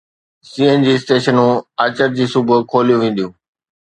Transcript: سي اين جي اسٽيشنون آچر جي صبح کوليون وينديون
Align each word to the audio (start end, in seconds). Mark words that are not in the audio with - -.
سي 0.49 0.61
اين 0.67 0.79
جي 0.85 0.91
اسٽيشنون 0.97 1.51
آچر 1.83 2.09
جي 2.17 2.25
صبح 2.33 2.57
کوليون 2.71 2.99
وينديون 3.01 3.31